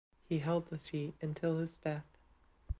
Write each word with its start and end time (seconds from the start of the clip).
He 0.27 0.39
held 0.39 0.65
the 0.65 0.79
seat 0.79 1.13
until 1.21 1.59
his 1.59 1.77
death. 1.77 2.17